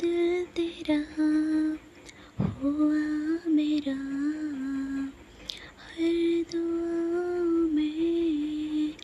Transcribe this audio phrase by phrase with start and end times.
[0.00, 1.00] दिल तेरा
[2.40, 3.02] हुआ
[3.46, 3.96] मेरा।
[5.82, 7.42] हर दुआ
[7.74, 8.94] में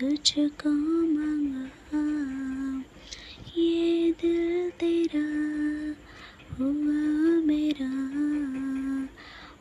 [0.00, 0.70] तुझको
[1.08, 2.04] मांगा,
[3.56, 5.26] ये दिल तेरा,
[6.56, 7.02] हुआ
[7.46, 7.92] मेरा।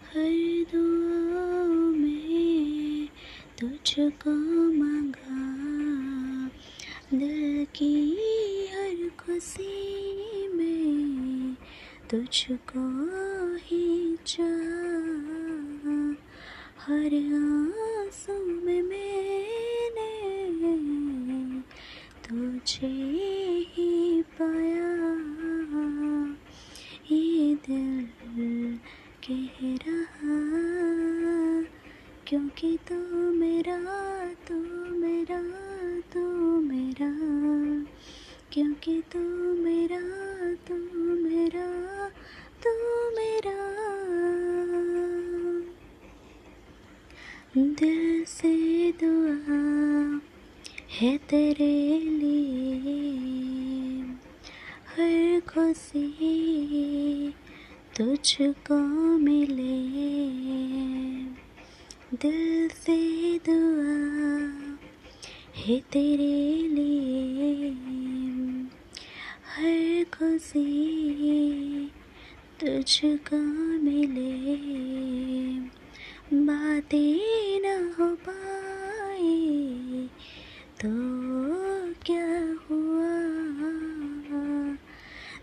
[0.09, 1.65] हर दुआ
[1.97, 3.07] में
[3.59, 4.33] तुझको
[4.73, 5.39] मांगा,
[7.17, 7.93] दिल की
[8.67, 9.92] हर खुशी।
[12.11, 12.81] तुझको
[13.59, 14.43] ही चाह
[16.79, 18.33] हर आँसू
[18.65, 20.11] में मैंने
[22.25, 22.87] तुझे
[23.73, 24.91] ही पाया।
[27.11, 28.77] ये दिल
[29.25, 30.37] कह रहा,
[32.27, 32.95] क्योंकि तू
[33.33, 33.79] मेरा
[34.47, 34.55] तू
[34.99, 35.41] मेरा
[36.13, 36.25] तू
[36.61, 37.11] मेरा,
[38.53, 39.42] क्योंकि तू
[48.27, 50.19] से दुआ
[50.91, 53.01] है तेरे लिए।
[54.87, 57.29] हर खुशी
[57.97, 58.77] तुझको
[59.17, 60.03] मिले।
[62.17, 63.93] दिल से दुआ
[65.55, 67.69] है तेरे लिए।
[69.55, 70.93] हर खुशी
[72.59, 73.37] तुझको
[73.83, 74.33] मिले।
[76.33, 77.42] बातें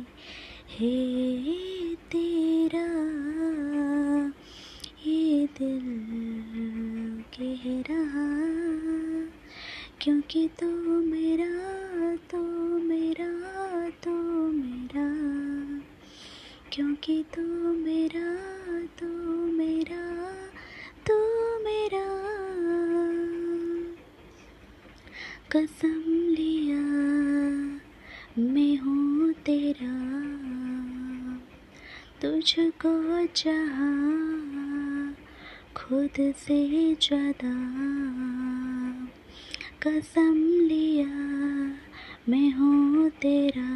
[0.71, 2.87] है तेरा।
[5.05, 5.81] ये दिल
[7.37, 8.27] कह रहा
[10.01, 10.67] क्योंकि तू
[10.99, 11.51] मेरा
[12.15, 12.37] तू
[12.77, 13.31] मेरा
[13.89, 14.11] तू
[14.51, 15.09] मेरा।
[16.73, 17.41] क्योंकि तू
[17.73, 18.52] मेरा
[25.55, 26.79] कसम लिया
[28.43, 29.91] मैं हूँ तेरा।
[32.21, 33.89] तुझको चाहा
[35.77, 37.53] खुद से ज़्यादा
[39.81, 41.13] कसम लिया
[42.29, 43.69] मैं हूँ तेरा।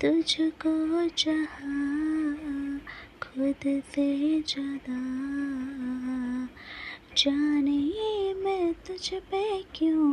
[0.00, 1.80] तुझको चाहा
[3.22, 5.00] खुद से ज़्यादा
[7.16, 10.08] जाने मैं तुझ पे क्यों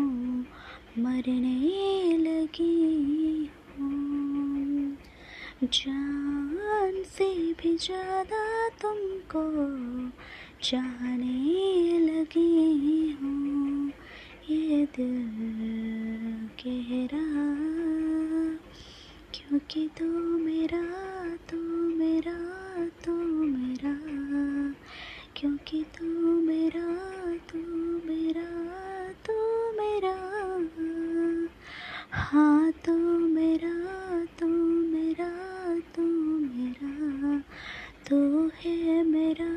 [1.03, 3.50] मरने लगी
[3.80, 4.97] हूँ?
[5.63, 9.44] जान से भी ज़्यादा तुमको
[10.63, 13.88] चाहने लगी हूँ।
[14.50, 15.29] ये दिल
[16.59, 17.58] कह रहा
[19.34, 20.86] क्योंकि तू मेरा तू मेरा
[38.66, 39.56] है मेरा